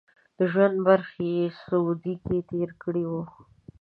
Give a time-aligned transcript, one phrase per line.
[0.37, 3.23] د ژوند برخه یې سعودي کې تېره کړې وه.